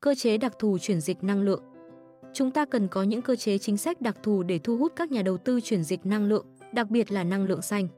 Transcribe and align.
cơ 0.00 0.14
chế 0.14 0.38
đặc 0.38 0.52
thù 0.58 0.78
chuyển 0.78 1.00
dịch 1.00 1.24
năng 1.24 1.42
lượng. 1.42 1.62
Chúng 2.32 2.50
ta 2.50 2.64
cần 2.64 2.88
có 2.88 3.02
những 3.02 3.22
cơ 3.22 3.36
chế 3.36 3.58
chính 3.58 3.76
sách 3.76 4.00
đặc 4.00 4.16
thù 4.22 4.42
để 4.42 4.58
thu 4.58 4.76
hút 4.76 4.92
các 4.96 5.10
nhà 5.10 5.22
đầu 5.22 5.38
tư 5.38 5.60
chuyển 5.60 5.84
dịch 5.84 6.06
năng 6.06 6.24
lượng, 6.28 6.46
đặc 6.72 6.90
biệt 6.90 7.12
là 7.12 7.24
năng 7.24 7.44
lượng 7.44 7.62
xanh. 7.62 7.88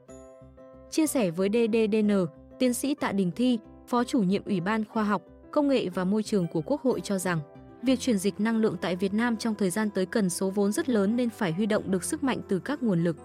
Chia 0.91 1.07
sẻ 1.07 1.31
với 1.31 1.49
DDDN, 1.49 2.11
tiến 2.59 2.73
sĩ 2.73 2.95
Tạ 2.95 3.11
Đình 3.11 3.31
Thi, 3.35 3.59
Phó 3.87 4.03
chủ 4.03 4.23
nhiệm 4.23 4.45
Ủy 4.45 4.61
ban 4.61 4.85
Khoa 4.85 5.03
học, 5.03 5.21
Công 5.51 5.67
nghệ 5.67 5.89
và 5.89 6.03
Môi 6.03 6.23
trường 6.23 6.47
của 6.47 6.61
Quốc 6.61 6.81
hội 6.81 7.01
cho 7.01 7.17
rằng, 7.17 7.39
việc 7.83 7.99
chuyển 7.99 8.17
dịch 8.17 8.39
năng 8.39 8.57
lượng 8.57 8.75
tại 8.81 8.95
Việt 8.95 9.13
Nam 9.13 9.37
trong 9.37 9.55
thời 9.55 9.69
gian 9.69 9.89
tới 9.89 10.05
cần 10.05 10.29
số 10.29 10.49
vốn 10.49 10.71
rất 10.71 10.89
lớn 10.89 11.15
nên 11.15 11.29
phải 11.29 11.51
huy 11.51 11.65
động 11.65 11.91
được 11.91 12.03
sức 12.03 12.23
mạnh 12.23 12.41
từ 12.49 12.59
các 12.59 12.83
nguồn 12.83 13.03
lực. 13.03 13.17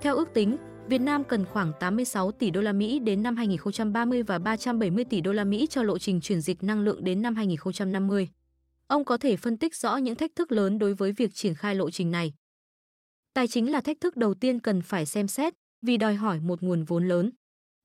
Theo 0.00 0.16
ước 0.16 0.34
tính, 0.34 0.56
Việt 0.88 1.00
Nam 1.00 1.24
cần 1.24 1.44
khoảng 1.44 1.72
86 1.80 2.32
tỷ 2.32 2.50
đô 2.50 2.60
la 2.60 2.72
Mỹ 2.72 2.98
đến 2.98 3.22
năm 3.22 3.36
2030 3.36 4.22
và 4.22 4.38
370 4.38 5.04
tỷ 5.04 5.20
đô 5.20 5.32
la 5.32 5.44
Mỹ 5.44 5.66
cho 5.70 5.82
lộ 5.82 5.98
trình 5.98 6.20
chuyển 6.20 6.40
dịch 6.40 6.62
năng 6.62 6.80
lượng 6.80 7.04
đến 7.04 7.22
năm 7.22 7.34
2050. 7.34 8.28
Ông 8.86 9.04
có 9.04 9.16
thể 9.16 9.36
phân 9.36 9.56
tích 9.56 9.76
rõ 9.76 9.96
những 9.96 10.14
thách 10.14 10.36
thức 10.36 10.52
lớn 10.52 10.78
đối 10.78 10.94
với 10.94 11.12
việc 11.12 11.34
triển 11.34 11.54
khai 11.54 11.74
lộ 11.74 11.90
trình 11.90 12.10
này. 12.10 12.32
Tài 13.34 13.48
chính 13.48 13.72
là 13.72 13.80
thách 13.80 14.00
thức 14.00 14.16
đầu 14.16 14.34
tiên 14.34 14.60
cần 14.60 14.82
phải 14.82 15.06
xem 15.06 15.28
xét 15.28 15.54
vì 15.82 15.96
đòi 15.96 16.14
hỏi 16.14 16.40
một 16.40 16.62
nguồn 16.62 16.84
vốn 16.84 17.08
lớn. 17.08 17.30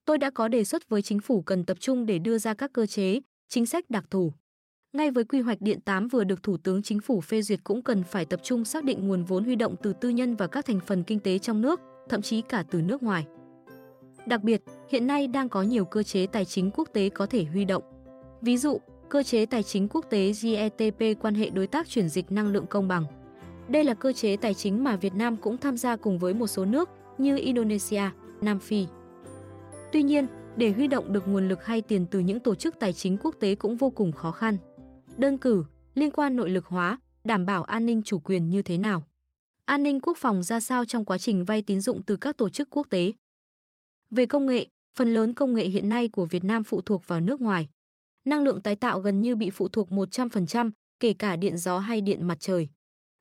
Tôi 0.06 0.18
đã 0.18 0.30
có 0.30 0.48
đề 0.48 0.64
xuất 0.64 0.90
với 0.90 1.02
chính 1.02 1.20
phủ 1.20 1.42
cần 1.42 1.66
tập 1.66 1.78
trung 1.80 2.06
để 2.06 2.20
đưa 2.20 2.38
ra 2.38 2.54
các 2.54 2.74
cơ 2.74 2.86
chế, 2.86 3.20
chính 3.50 3.66
sách 3.66 3.90
đặc 3.90 4.06
thù. 4.10 4.34
Ngay 4.94 5.12
với 5.12 5.24
quy 5.24 5.42
hoạch 5.42 5.62
điện 5.62 5.82
8 5.82 6.08
vừa 6.08 6.24
được 6.24 6.44
Thủ 6.44 6.58
tướng 6.58 6.84
Chính 6.84 7.00
phủ 7.00 7.22
phê 7.22 7.42
duyệt 7.42 7.60
cũng 7.64 7.84
cần 7.84 8.04
phải 8.04 8.26
tập 8.26 8.40
trung 8.44 8.66
xác 8.66 8.84
định 8.84 9.08
nguồn 9.08 9.24
vốn 9.24 9.44
huy 9.44 9.56
động 9.56 9.76
từ 9.84 9.94
tư 10.02 10.10
nhân 10.10 10.36
và 10.36 10.48
các 10.48 10.66
thành 10.66 10.80
phần 10.88 11.04
kinh 11.04 11.20
tế 11.20 11.40
trong 11.40 11.62
nước, 11.62 11.80
thậm 12.10 12.22
chí 12.22 12.42
cả 12.42 12.64
từ 12.72 12.82
nước 12.82 13.04
ngoài. 13.04 13.28
Đặc 14.26 14.44
biệt, 14.44 14.64
hiện 14.90 15.08
nay 15.08 15.28
đang 15.28 15.50
có 15.50 15.62
nhiều 15.62 15.86
cơ 15.86 16.04
chế 16.04 16.28
tài 16.28 16.46
chính 16.46 16.72
quốc 16.72 16.90
tế 16.94 17.10
có 17.10 17.26
thể 17.26 17.44
huy 17.44 17.66
động. 17.66 17.84
Ví 18.42 18.58
dụ, 18.58 18.80
cơ 19.10 19.24
chế 19.24 19.46
tài 19.46 19.64
chính 19.64 19.88
quốc 19.88 20.06
tế 20.10 20.32
GETP 20.42 21.22
quan 21.22 21.36
hệ 21.36 21.50
đối 21.50 21.68
tác 21.68 21.90
chuyển 21.90 22.10
dịch 22.10 22.32
năng 22.32 22.48
lượng 22.48 22.66
công 22.68 22.88
bằng. 22.88 23.06
Đây 23.68 23.84
là 23.84 23.94
cơ 23.94 24.14
chế 24.14 24.38
tài 24.38 24.54
chính 24.54 24.84
mà 24.84 24.96
Việt 24.96 25.16
Nam 25.16 25.38
cũng 25.38 25.58
tham 25.58 25.78
gia 25.78 25.96
cùng 25.96 26.20
với 26.20 26.34
một 26.34 26.48
số 26.48 26.66
nước 26.66 26.90
như 27.18 27.38
Indonesia, 27.38 28.04
Nam 28.42 28.60
Phi. 28.60 28.86
Tuy 29.92 30.04
nhiên, 30.04 30.28
để 30.56 30.72
huy 30.72 30.88
động 30.88 31.14
được 31.14 31.28
nguồn 31.28 31.48
lực 31.50 31.66
hay 31.66 31.82
tiền 31.82 32.06
từ 32.12 32.20
những 32.20 32.40
tổ 32.40 32.56
chức 32.56 32.80
tài 32.80 32.94
chính 32.94 33.18
quốc 33.18 33.36
tế 33.40 33.56
cũng 33.56 33.78
vô 33.78 33.90
cùng 33.90 34.12
khó 34.12 34.32
khăn. 34.32 34.58
Đơn 35.18 35.38
cử, 35.38 35.66
liên 35.96 36.12
quan 36.12 36.36
nội 36.36 36.50
lực 36.50 36.66
hóa, 36.66 37.00
đảm 37.24 37.46
bảo 37.46 37.64
an 37.64 37.86
ninh 37.86 38.02
chủ 38.04 38.20
quyền 38.20 38.50
như 38.50 38.62
thế 38.62 38.78
nào? 38.78 39.04
An 39.70 39.84
ninh 39.84 40.00
quốc 40.00 40.18
phòng 40.18 40.44
ra 40.44 40.60
sao 40.60 40.86
trong 40.86 41.06
quá 41.06 41.18
trình 41.18 41.46
vay 41.46 41.62
tín 41.62 41.82
dụng 41.82 42.04
từ 42.04 42.16
các 42.16 42.38
tổ 42.38 42.50
chức 42.50 42.70
quốc 42.70 42.88
tế? 42.90 43.14
Về 44.12 44.26
công 44.26 44.46
nghệ, 44.46 44.66
phần 44.98 45.14
lớn 45.14 45.34
công 45.34 45.54
nghệ 45.54 45.66
hiện 45.66 45.90
nay 45.90 46.08
của 46.08 46.26
Việt 46.26 46.44
Nam 46.44 46.64
phụ 46.64 46.82
thuộc 46.82 47.08
vào 47.08 47.20
nước 47.20 47.42
ngoài. 47.42 47.68
Năng 48.26 48.44
lượng 48.44 48.62
tái 48.62 48.76
tạo 48.76 49.00
gần 49.00 49.22
như 49.22 49.36
bị 49.36 49.50
phụ 49.50 49.68
thuộc 49.68 49.90
100%, 49.90 50.72
kể 51.00 51.14
cả 51.14 51.36
điện 51.36 51.58
gió 51.58 51.80
hay 51.80 52.02
điện 52.02 52.28
mặt 52.28 52.38
trời. 52.40 52.68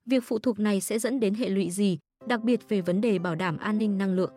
Việc 0.07 0.25
phụ 0.27 0.39
thuộc 0.39 0.59
này 0.59 0.81
sẽ 0.81 0.99
dẫn 0.99 1.21
đến 1.21 1.35
hệ 1.35 1.49
lụy 1.49 1.71
gì, 1.71 1.99
đặc 2.27 2.43
biệt 2.43 2.61
về 2.69 2.81
vấn 2.81 3.01
đề 3.01 3.19
bảo 3.19 3.35
đảm 3.35 3.59
an 3.59 3.79
ninh 3.79 3.99
năng 3.99 4.15
lượng. 4.15 4.33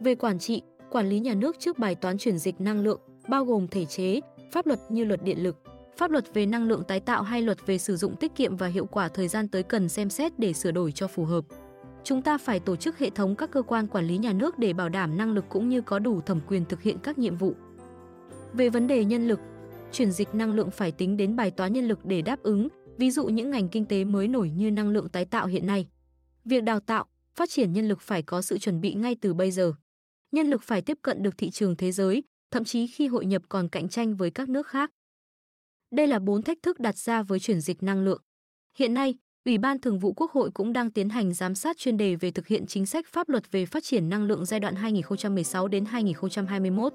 Về 0.00 0.14
quản 0.14 0.38
trị, 0.38 0.62
quản 0.90 1.08
lý 1.08 1.20
nhà 1.20 1.34
nước 1.34 1.56
trước 1.58 1.78
bài 1.78 1.94
toán 1.94 2.18
chuyển 2.18 2.38
dịch 2.38 2.60
năng 2.60 2.80
lượng, 2.80 3.00
bao 3.28 3.44
gồm 3.44 3.68
thể 3.68 3.84
chế, 3.84 4.20
pháp 4.52 4.66
luật 4.66 4.80
như 4.88 5.04
luật 5.04 5.22
điện 5.22 5.42
lực, 5.42 5.56
pháp 5.98 6.10
luật 6.10 6.34
về 6.34 6.46
năng 6.46 6.68
lượng 6.68 6.84
tái 6.84 7.00
tạo 7.00 7.22
hay 7.22 7.42
luật 7.42 7.66
về 7.66 7.78
sử 7.78 7.96
dụng 7.96 8.16
tiết 8.16 8.34
kiệm 8.34 8.56
và 8.56 8.66
hiệu 8.66 8.86
quả 8.86 9.08
thời 9.08 9.28
gian 9.28 9.48
tới 9.48 9.62
cần 9.62 9.88
xem 9.88 10.10
xét 10.10 10.38
để 10.38 10.52
sửa 10.52 10.70
đổi 10.70 10.92
cho 10.92 11.06
phù 11.06 11.24
hợp. 11.24 11.44
Chúng 12.04 12.22
ta 12.22 12.38
phải 12.38 12.60
tổ 12.60 12.76
chức 12.76 12.98
hệ 12.98 13.10
thống 13.10 13.36
các 13.36 13.50
cơ 13.50 13.62
quan 13.62 13.86
quản 13.86 14.06
lý 14.06 14.18
nhà 14.18 14.32
nước 14.32 14.58
để 14.58 14.72
bảo 14.72 14.88
đảm 14.88 15.16
năng 15.16 15.32
lực 15.32 15.44
cũng 15.48 15.68
như 15.68 15.80
có 15.80 15.98
đủ 15.98 16.20
thẩm 16.20 16.40
quyền 16.48 16.64
thực 16.64 16.82
hiện 16.82 16.98
các 17.02 17.18
nhiệm 17.18 17.36
vụ. 17.36 17.54
Về 18.52 18.68
vấn 18.68 18.86
đề 18.86 19.04
nhân 19.04 19.28
lực, 19.28 19.40
chuyển 19.92 20.10
dịch 20.10 20.34
năng 20.34 20.52
lượng 20.52 20.70
phải 20.70 20.92
tính 20.92 21.16
đến 21.16 21.36
bài 21.36 21.50
toán 21.50 21.72
nhân 21.72 21.88
lực 21.88 22.04
để 22.04 22.22
đáp 22.22 22.42
ứng, 22.42 22.68
ví 22.96 23.10
dụ 23.10 23.26
những 23.26 23.50
ngành 23.50 23.68
kinh 23.68 23.84
tế 23.84 24.04
mới 24.04 24.28
nổi 24.28 24.50
như 24.50 24.70
năng 24.70 24.88
lượng 24.90 25.08
tái 25.08 25.24
tạo 25.24 25.46
hiện 25.46 25.66
nay. 25.66 25.88
Việc 26.44 26.62
đào 26.62 26.80
tạo, 26.80 27.04
phát 27.34 27.50
triển 27.50 27.72
nhân 27.72 27.88
lực 27.88 28.00
phải 28.00 28.22
có 28.22 28.42
sự 28.42 28.58
chuẩn 28.58 28.80
bị 28.80 28.94
ngay 28.94 29.16
từ 29.20 29.34
bây 29.34 29.50
giờ. 29.50 29.72
Nhân 30.32 30.46
lực 30.46 30.62
phải 30.62 30.82
tiếp 30.82 30.98
cận 31.02 31.22
được 31.22 31.38
thị 31.38 31.50
trường 31.50 31.76
thế 31.76 31.92
giới, 31.92 32.22
thậm 32.50 32.64
chí 32.64 32.86
khi 32.86 33.06
hội 33.06 33.26
nhập 33.26 33.42
còn 33.48 33.68
cạnh 33.68 33.88
tranh 33.88 34.16
với 34.16 34.30
các 34.30 34.48
nước 34.48 34.66
khác. 34.66 34.90
Đây 35.90 36.06
là 36.06 36.18
bốn 36.18 36.42
thách 36.42 36.58
thức 36.62 36.80
đặt 36.80 36.96
ra 36.96 37.22
với 37.22 37.38
chuyển 37.38 37.60
dịch 37.60 37.82
năng 37.82 38.04
lượng. 38.04 38.22
Hiện 38.78 38.94
nay, 38.94 39.14
Ủy 39.44 39.58
ban 39.58 39.80
Thường 39.80 39.98
vụ 39.98 40.12
Quốc 40.12 40.30
hội 40.32 40.50
cũng 40.54 40.72
đang 40.72 40.90
tiến 40.90 41.08
hành 41.08 41.34
giám 41.34 41.54
sát 41.54 41.78
chuyên 41.78 41.96
đề 41.96 42.14
về 42.14 42.30
thực 42.30 42.46
hiện 42.46 42.66
chính 42.66 42.86
sách 42.86 43.06
pháp 43.12 43.28
luật 43.28 43.52
về 43.52 43.66
phát 43.66 43.84
triển 43.84 44.08
năng 44.08 44.24
lượng 44.24 44.44
giai 44.44 44.60
đoạn 44.60 44.74
2016 44.74 45.68
đến 45.68 45.84
2021. 45.84 46.92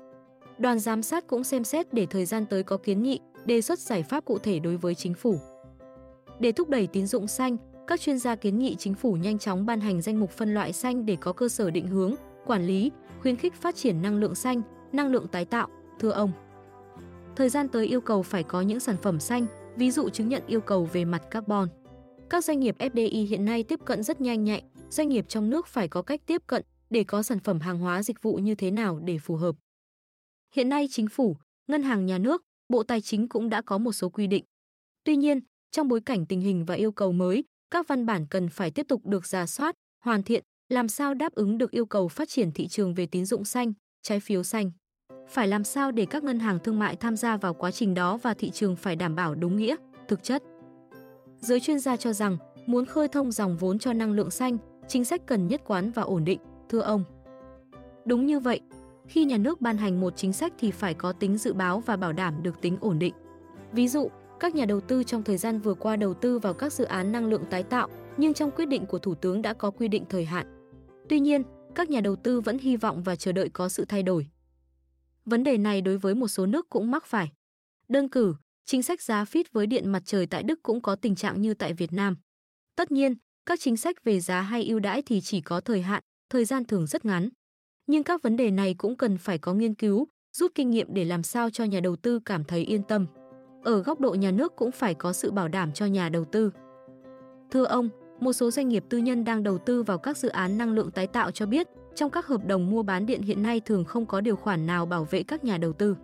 Đoàn 0.57 0.79
giám 0.79 1.03
sát 1.03 1.27
cũng 1.27 1.43
xem 1.43 1.63
xét 1.63 1.93
để 1.93 2.05
thời 2.05 2.25
gian 2.25 2.45
tới 2.45 2.63
có 2.63 2.77
kiến 2.77 3.03
nghị, 3.03 3.19
đề 3.45 3.61
xuất 3.61 3.79
giải 3.79 4.03
pháp 4.03 4.25
cụ 4.25 4.37
thể 4.37 4.59
đối 4.59 4.77
với 4.77 4.95
chính 4.95 5.13
phủ. 5.13 5.37
Để 6.39 6.51
thúc 6.51 6.69
đẩy 6.69 6.87
tín 6.87 7.07
dụng 7.07 7.27
xanh, 7.27 7.57
các 7.87 8.01
chuyên 8.01 8.19
gia 8.19 8.35
kiến 8.35 8.59
nghị 8.59 8.75
chính 8.75 8.93
phủ 8.93 9.13
nhanh 9.13 9.39
chóng 9.39 9.65
ban 9.65 9.79
hành 9.79 10.01
danh 10.01 10.19
mục 10.19 10.31
phân 10.31 10.53
loại 10.53 10.73
xanh 10.73 11.05
để 11.05 11.17
có 11.21 11.33
cơ 11.33 11.49
sở 11.49 11.69
định 11.71 11.87
hướng, 11.87 12.15
quản 12.45 12.65
lý, 12.67 12.91
khuyến 13.21 13.35
khích 13.35 13.53
phát 13.53 13.75
triển 13.75 14.01
năng 14.01 14.19
lượng 14.19 14.35
xanh, 14.35 14.61
năng 14.91 15.11
lượng 15.11 15.27
tái 15.27 15.45
tạo, 15.45 15.67
thưa 15.99 16.11
ông. 16.11 16.31
Thời 17.35 17.49
gian 17.49 17.67
tới 17.69 17.87
yêu 17.87 18.01
cầu 18.01 18.23
phải 18.23 18.43
có 18.43 18.61
những 18.61 18.79
sản 18.79 18.95
phẩm 19.01 19.19
xanh, 19.19 19.45
ví 19.75 19.91
dụ 19.91 20.09
chứng 20.09 20.29
nhận 20.29 20.43
yêu 20.47 20.61
cầu 20.61 20.85
về 20.93 21.05
mặt 21.05 21.21
carbon. 21.31 21.67
Các 22.29 22.45
doanh 22.45 22.59
nghiệp 22.59 22.75
FDI 22.79 23.27
hiện 23.27 23.45
nay 23.45 23.63
tiếp 23.63 23.79
cận 23.85 24.03
rất 24.03 24.21
nhanh 24.21 24.43
nhạy, 24.43 24.63
doanh 24.89 25.09
nghiệp 25.09 25.25
trong 25.27 25.49
nước 25.49 25.67
phải 25.67 25.87
có 25.87 26.01
cách 26.01 26.21
tiếp 26.25 26.41
cận 26.47 26.63
để 26.89 27.03
có 27.03 27.23
sản 27.23 27.39
phẩm 27.39 27.59
hàng 27.59 27.79
hóa 27.79 28.03
dịch 28.03 28.21
vụ 28.21 28.35
như 28.35 28.55
thế 28.55 28.71
nào 28.71 28.99
để 29.03 29.17
phù 29.17 29.35
hợp. 29.35 29.55
Hiện 30.55 30.69
nay 30.69 30.87
chính 30.91 31.07
phủ, 31.07 31.37
ngân 31.67 31.83
hàng 31.83 32.05
nhà 32.05 32.17
nước, 32.17 32.41
Bộ 32.69 32.83
Tài 32.83 33.01
chính 33.01 33.29
cũng 33.29 33.49
đã 33.49 33.61
có 33.61 33.77
một 33.77 33.91
số 33.91 34.09
quy 34.09 34.27
định. 34.27 34.43
Tuy 35.03 35.15
nhiên, 35.15 35.39
trong 35.71 35.87
bối 35.87 36.01
cảnh 36.01 36.25
tình 36.25 36.41
hình 36.41 36.65
và 36.65 36.75
yêu 36.75 36.91
cầu 36.91 37.11
mới, 37.11 37.43
các 37.71 37.87
văn 37.87 38.05
bản 38.05 38.25
cần 38.29 38.49
phải 38.49 38.71
tiếp 38.71 38.85
tục 38.87 39.05
được 39.05 39.27
giả 39.27 39.45
soát, 39.45 39.75
hoàn 40.03 40.23
thiện, 40.23 40.43
làm 40.69 40.87
sao 40.87 41.13
đáp 41.13 41.33
ứng 41.33 41.57
được 41.57 41.71
yêu 41.71 41.85
cầu 41.85 42.07
phát 42.07 42.29
triển 42.29 42.51
thị 42.51 42.67
trường 42.67 42.93
về 42.93 43.05
tín 43.05 43.25
dụng 43.25 43.45
xanh, 43.45 43.73
trái 44.01 44.19
phiếu 44.19 44.43
xanh. 44.43 44.71
Phải 45.27 45.47
làm 45.47 45.63
sao 45.63 45.91
để 45.91 46.05
các 46.05 46.23
ngân 46.23 46.39
hàng 46.39 46.59
thương 46.59 46.79
mại 46.79 46.95
tham 46.95 47.17
gia 47.17 47.37
vào 47.37 47.53
quá 47.53 47.71
trình 47.71 47.93
đó 47.93 48.17
và 48.17 48.33
thị 48.33 48.49
trường 48.49 48.75
phải 48.75 48.95
đảm 48.95 49.15
bảo 49.15 49.35
đúng 49.35 49.57
nghĩa, 49.57 49.75
thực 50.07 50.23
chất. 50.23 50.43
Giới 51.39 51.59
chuyên 51.59 51.79
gia 51.79 51.97
cho 51.97 52.13
rằng, 52.13 52.37
muốn 52.65 52.85
khơi 52.85 53.07
thông 53.07 53.31
dòng 53.31 53.57
vốn 53.57 53.79
cho 53.79 53.93
năng 53.93 54.11
lượng 54.11 54.31
xanh, 54.31 54.57
chính 54.87 55.05
sách 55.05 55.21
cần 55.25 55.47
nhất 55.47 55.61
quán 55.65 55.91
và 55.91 56.03
ổn 56.03 56.25
định, 56.25 56.39
thưa 56.69 56.79
ông. 56.79 57.03
Đúng 58.05 58.25
như 58.25 58.39
vậy, 58.39 58.61
khi 59.07 59.25
nhà 59.25 59.37
nước 59.37 59.61
ban 59.61 59.77
hành 59.77 60.01
một 60.01 60.13
chính 60.17 60.33
sách 60.33 60.53
thì 60.59 60.71
phải 60.71 60.93
có 60.93 61.11
tính 61.11 61.37
dự 61.37 61.53
báo 61.53 61.79
và 61.79 61.95
bảo 61.95 62.13
đảm 62.13 62.43
được 62.43 62.61
tính 62.61 62.77
ổn 62.81 62.99
định. 62.99 63.13
Ví 63.71 63.87
dụ, 63.87 64.09
các 64.39 64.55
nhà 64.55 64.65
đầu 64.65 64.81
tư 64.81 65.03
trong 65.03 65.23
thời 65.23 65.37
gian 65.37 65.59
vừa 65.59 65.73
qua 65.73 65.95
đầu 65.95 66.13
tư 66.13 66.39
vào 66.39 66.53
các 66.53 66.73
dự 66.73 66.85
án 66.85 67.11
năng 67.11 67.25
lượng 67.25 67.43
tái 67.49 67.63
tạo, 67.63 67.89
nhưng 68.17 68.33
trong 68.33 68.51
quyết 68.51 68.65
định 68.65 68.85
của 68.85 68.99
Thủ 68.99 69.15
tướng 69.15 69.41
đã 69.41 69.53
có 69.53 69.71
quy 69.71 69.87
định 69.87 70.03
thời 70.09 70.25
hạn. 70.25 70.67
Tuy 71.09 71.19
nhiên, 71.19 71.43
các 71.75 71.89
nhà 71.89 72.01
đầu 72.01 72.15
tư 72.15 72.41
vẫn 72.41 72.57
hy 72.57 72.77
vọng 72.77 73.03
và 73.03 73.15
chờ 73.15 73.31
đợi 73.31 73.49
có 73.49 73.69
sự 73.69 73.85
thay 73.85 74.03
đổi. 74.03 74.27
Vấn 75.25 75.43
đề 75.43 75.57
này 75.57 75.81
đối 75.81 75.97
với 75.97 76.15
một 76.15 76.27
số 76.27 76.45
nước 76.45 76.69
cũng 76.69 76.91
mắc 76.91 77.05
phải. 77.05 77.31
Đơn 77.87 78.09
cử, 78.09 78.35
chính 78.65 78.83
sách 78.83 79.01
giá 79.01 79.25
phít 79.25 79.53
với 79.53 79.67
điện 79.67 79.91
mặt 79.91 80.03
trời 80.05 80.25
tại 80.25 80.43
Đức 80.43 80.59
cũng 80.63 80.81
có 80.81 80.95
tình 80.95 81.15
trạng 81.15 81.41
như 81.41 81.53
tại 81.53 81.73
Việt 81.73 81.93
Nam. 81.93 82.15
Tất 82.75 82.91
nhiên, 82.91 83.15
các 83.45 83.59
chính 83.59 83.77
sách 83.77 84.03
về 84.03 84.19
giá 84.19 84.41
hay 84.41 84.65
ưu 84.65 84.79
đãi 84.79 85.01
thì 85.01 85.21
chỉ 85.21 85.41
có 85.41 85.61
thời 85.61 85.81
hạn, 85.81 86.03
thời 86.29 86.45
gian 86.45 86.65
thường 86.65 86.87
rất 86.87 87.05
ngắn. 87.05 87.29
Nhưng 87.87 88.03
các 88.03 88.21
vấn 88.21 88.37
đề 88.37 88.51
này 88.51 88.75
cũng 88.77 88.97
cần 88.97 89.17
phải 89.17 89.37
có 89.37 89.53
nghiên 89.53 89.75
cứu, 89.75 90.07
rút 90.37 90.51
kinh 90.55 90.69
nghiệm 90.69 90.93
để 90.93 91.05
làm 91.05 91.23
sao 91.23 91.49
cho 91.49 91.63
nhà 91.63 91.79
đầu 91.79 91.95
tư 91.95 92.19
cảm 92.25 92.43
thấy 92.43 92.61
yên 92.61 92.83
tâm. 92.83 93.05
Ở 93.63 93.83
góc 93.83 93.99
độ 93.99 94.13
nhà 94.13 94.31
nước 94.31 94.53
cũng 94.55 94.71
phải 94.71 94.93
có 94.93 95.13
sự 95.13 95.31
bảo 95.31 95.47
đảm 95.47 95.73
cho 95.73 95.85
nhà 95.85 96.09
đầu 96.09 96.25
tư. 96.25 96.51
Thưa 97.51 97.63
ông, 97.63 97.89
một 98.19 98.33
số 98.33 98.51
doanh 98.51 98.67
nghiệp 98.67 98.83
tư 98.89 98.97
nhân 98.97 99.23
đang 99.23 99.43
đầu 99.43 99.57
tư 99.57 99.83
vào 99.83 99.97
các 99.97 100.17
dự 100.17 100.29
án 100.29 100.57
năng 100.57 100.73
lượng 100.73 100.91
tái 100.91 101.07
tạo 101.07 101.31
cho 101.31 101.45
biết, 101.45 101.67
trong 101.95 102.09
các 102.09 102.27
hợp 102.27 102.45
đồng 102.45 102.69
mua 102.69 102.83
bán 102.83 103.05
điện 103.05 103.21
hiện 103.21 103.43
nay 103.43 103.59
thường 103.59 103.85
không 103.85 104.05
có 104.05 104.21
điều 104.21 104.35
khoản 104.35 104.65
nào 104.65 104.85
bảo 104.85 105.07
vệ 105.11 105.23
các 105.23 105.43
nhà 105.43 105.57
đầu 105.57 105.73
tư. 105.73 105.95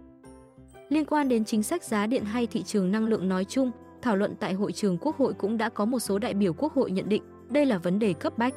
Liên 0.90 1.06
quan 1.06 1.30
đến 1.30 1.46
chính 1.46 1.64
sách 1.64 1.84
giá 1.84 2.08
điện 2.08 2.26
hay 2.26 2.48
thị 2.48 2.64
trường 2.64 2.92
năng 2.92 3.08
lượng 3.08 3.30
nói 3.30 3.46
chung, 3.46 3.72
thảo 4.02 4.16
luận 4.16 4.36
tại 4.40 4.54
hội 4.54 4.72
trường 4.72 4.98
Quốc 5.02 5.18
hội 5.18 5.34
cũng 5.34 5.58
đã 5.58 5.70
có 5.70 5.86
một 5.86 6.00
số 6.00 6.20
đại 6.20 6.34
biểu 6.34 6.54
Quốc 6.54 6.74
hội 6.74 6.92
nhận 6.92 7.10
định 7.10 7.24
đây 7.50 7.66
là 7.66 7.78
vấn 7.78 8.00
đề 8.00 8.14
cấp 8.14 8.38
bách. 8.38 8.54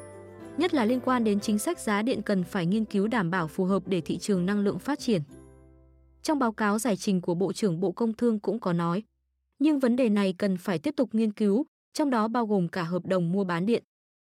Nhất 0.57 0.73
là 0.73 0.85
liên 0.85 0.99
quan 0.99 1.23
đến 1.23 1.39
chính 1.39 1.59
sách 1.59 1.79
giá 1.79 2.01
điện 2.01 2.21
cần 2.21 2.43
phải 2.43 2.65
nghiên 2.65 2.85
cứu 2.85 3.07
đảm 3.07 3.31
bảo 3.31 3.47
phù 3.47 3.65
hợp 3.65 3.87
để 3.87 4.01
thị 4.01 4.17
trường 4.17 4.45
năng 4.45 4.59
lượng 4.59 4.79
phát 4.79 4.99
triển. 4.99 5.21
Trong 6.21 6.39
báo 6.39 6.51
cáo 6.51 6.79
giải 6.79 6.97
trình 6.97 7.21
của 7.21 7.35
Bộ 7.35 7.53
trưởng 7.53 7.79
Bộ 7.79 7.91
Công 7.91 8.13
Thương 8.13 8.39
cũng 8.39 8.59
có 8.59 8.73
nói, 8.73 9.03
nhưng 9.59 9.79
vấn 9.79 9.95
đề 9.95 10.09
này 10.09 10.33
cần 10.37 10.57
phải 10.57 10.79
tiếp 10.79 10.93
tục 10.97 11.09
nghiên 11.15 11.31
cứu, 11.31 11.65
trong 11.93 12.09
đó 12.09 12.27
bao 12.27 12.45
gồm 12.45 12.67
cả 12.67 12.83
hợp 12.83 13.05
đồng 13.05 13.31
mua 13.31 13.43
bán 13.43 13.65
điện. 13.65 13.83